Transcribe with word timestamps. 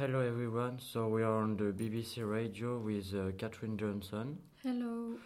Hello 0.00 0.20
everyone, 0.20 0.78
so 0.78 1.08
we 1.08 1.22
are 1.22 1.42
on 1.42 1.58
the 1.58 1.64
BBC 1.64 2.26
Radio 2.26 2.78
with 2.78 3.12
uh, 3.14 3.32
Katherine 3.36 3.76
Johnson. 3.76 4.38
Hello, 4.62 5.18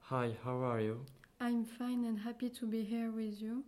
Hi, 0.00 0.32
how 0.44 0.58
are 0.58 0.82
you? 0.82 1.00
I'm 1.40 1.64
fine 1.64 2.04
and 2.04 2.18
happy 2.18 2.50
to 2.50 2.66
be 2.66 2.84
here 2.84 3.10
with 3.10 3.40
you. 3.40 3.64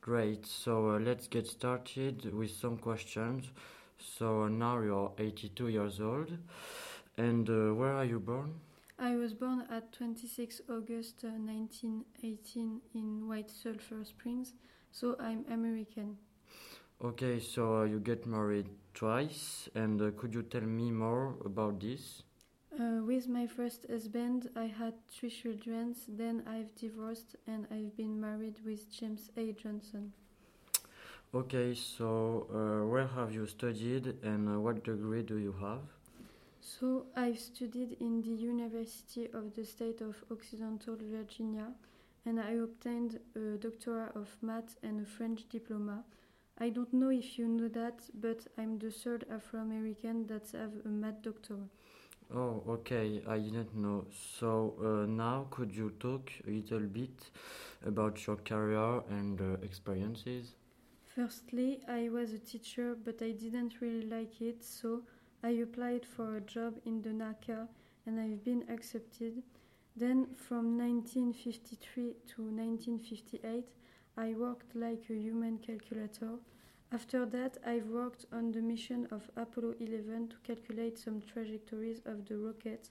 Great, 0.00 0.46
so 0.46 0.90
uh, 0.90 0.98
let's 1.00 1.26
get 1.26 1.48
started 1.48 2.32
with 2.32 2.52
some 2.52 2.76
questions. 2.76 3.46
So 3.98 4.44
uh, 4.44 4.48
now 4.48 4.78
you're 4.78 5.10
82 5.18 5.66
years 5.66 6.00
old, 6.00 6.30
and 7.16 7.50
uh, 7.50 7.74
where 7.74 7.94
are 7.94 8.04
you 8.04 8.20
born? 8.20 8.54
I 9.00 9.16
was 9.16 9.34
born 9.34 9.64
at 9.68 9.92
26 9.92 10.60
August 10.70 11.24
uh, 11.24 11.30
1918 11.30 12.80
in 12.94 13.26
White 13.26 13.50
Sulphur 13.50 14.04
Springs, 14.04 14.52
so 14.92 15.16
I'm 15.18 15.44
American. 15.50 16.18
Okay, 17.02 17.38
so 17.38 17.82
uh, 17.82 17.84
you 17.84 18.00
get 18.00 18.26
married 18.26 18.66
twice, 18.92 19.68
and 19.76 20.02
uh, 20.02 20.10
could 20.16 20.34
you 20.34 20.42
tell 20.42 20.62
me 20.62 20.90
more 20.90 21.34
about 21.44 21.78
this? 21.78 22.24
Uh, 22.74 23.04
with 23.06 23.28
my 23.28 23.46
first 23.46 23.86
husband, 23.88 24.50
I 24.56 24.66
had 24.66 24.94
three 25.06 25.30
children, 25.30 25.94
then 26.08 26.42
I've 26.46 26.74
divorced 26.74 27.36
and 27.46 27.66
I've 27.70 27.96
been 27.96 28.20
married 28.20 28.56
with 28.64 28.90
James 28.92 29.30
A. 29.36 29.52
Johnson. 29.52 30.12
Okay, 31.32 31.74
so 31.74 32.48
uh, 32.50 32.86
where 32.86 33.06
have 33.06 33.32
you 33.32 33.46
studied, 33.46 34.16
and 34.24 34.48
uh, 34.48 34.60
what 34.60 34.82
degree 34.82 35.22
do 35.22 35.36
you 35.36 35.52
have? 35.60 35.82
So 36.60 37.06
I've 37.14 37.38
studied 37.38 37.96
in 38.00 38.22
the 38.22 38.34
University 38.34 39.28
of 39.32 39.54
the 39.54 39.64
State 39.64 40.00
of 40.00 40.16
Occidental 40.30 40.96
Virginia 41.00 41.68
and 42.26 42.40
I 42.40 42.50
obtained 42.62 43.20
a 43.36 43.56
doctorate 43.56 44.14
of 44.14 44.28
math 44.42 44.76
and 44.82 45.00
a 45.00 45.04
French 45.08 45.48
diploma. 45.48 46.04
I 46.60 46.70
don't 46.70 46.92
know 46.92 47.10
if 47.10 47.38
you 47.38 47.46
know 47.46 47.68
that, 47.68 48.00
but 48.14 48.46
I'm 48.58 48.78
the 48.78 48.90
third 48.90 49.24
Afro-American 49.32 50.26
that 50.26 50.50
have 50.52 50.72
a 50.84 50.88
math 50.88 51.22
doctor. 51.22 51.58
Oh, 52.34 52.62
okay, 52.68 53.22
I 53.26 53.38
didn't 53.38 53.74
know. 53.74 54.04
So 54.38 54.74
uh, 54.80 55.06
now 55.06 55.46
could 55.50 55.74
you 55.74 55.90
talk 56.00 56.30
a 56.46 56.50
little 56.50 56.80
bit 56.80 57.30
about 57.86 58.26
your 58.26 58.36
career 58.36 59.02
and 59.08 59.40
uh, 59.40 59.44
experiences? 59.62 60.54
Firstly, 61.04 61.80
I 61.88 62.08
was 62.10 62.32
a 62.32 62.38
teacher, 62.38 62.96
but 63.04 63.22
I 63.22 63.30
didn't 63.30 63.80
really 63.80 64.06
like 64.06 64.40
it, 64.40 64.62
so 64.62 65.02
I 65.42 65.50
applied 65.50 66.04
for 66.04 66.36
a 66.36 66.40
job 66.40 66.74
in 66.84 67.00
the 67.02 67.10
NACA 67.10 67.68
and 68.06 68.20
I've 68.20 68.44
been 68.44 68.64
accepted. 68.68 69.42
Then, 69.96 70.26
from 70.34 70.76
1953 70.78 72.02
to 72.34 72.42
1958, 72.42 73.64
I 74.18 74.34
worked 74.34 74.74
like 74.74 75.04
a 75.10 75.14
human 75.14 75.58
calculator. 75.58 76.32
After 76.90 77.24
that, 77.26 77.58
I've 77.64 77.86
worked 77.86 78.26
on 78.32 78.50
the 78.50 78.60
mission 78.60 79.06
of 79.12 79.30
Apollo 79.36 79.74
11 79.78 80.28
to 80.30 80.36
calculate 80.42 80.98
some 80.98 81.22
trajectories 81.22 82.00
of 82.04 82.26
the 82.26 82.36
rocket. 82.36 82.88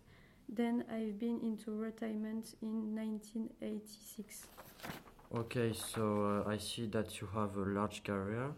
Then, 0.47 0.85
I've 0.89 1.19
been 1.19 1.41
into 1.41 1.71
retirement 1.71 2.55
in 2.61 2.95
1986. 2.95 4.47
Okay, 5.35 5.73
so 5.73 6.43
uh, 6.45 6.49
I 6.49 6.57
see 6.57 6.85
that 6.87 7.19
you 7.19 7.27
have 7.33 7.57
a 7.57 7.65
large 7.65 8.03
career, 8.03 8.53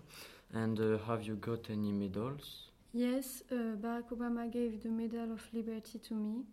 and 0.53 0.79
uh, 0.79 0.99
have 1.07 1.23
you 1.23 1.37
got 1.37 1.71
any 1.71 1.91
medals? 1.91 2.69
Yes, 2.93 3.41
uh, 3.51 3.55
Barack 3.81 4.11
Obama 4.11 4.51
gave 4.51 4.83
the 4.83 4.89
Medal 4.89 5.31
of 5.31 5.41
Liberty 5.51 5.97
to 5.97 6.13
me. 6.13 6.43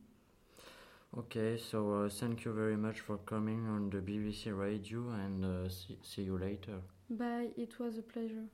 Okay, 1.14 1.56
so 1.56 2.04
uh, 2.04 2.08
thank 2.08 2.44
you 2.44 2.52
very 2.52 2.76
much 2.76 3.00
for 3.00 3.16
coming 3.18 3.66
on 3.66 3.90
the 3.90 3.98
BBC 3.98 4.56
Radio, 4.56 5.08
and 5.10 5.44
uh, 5.44 5.68
see, 5.68 5.98
see 6.02 6.22
you 6.22 6.36
later. 6.38 6.80
Bye, 7.08 7.48
it 7.56 7.78
was 7.78 7.96
a 7.98 8.02
pleasure. 8.02 8.44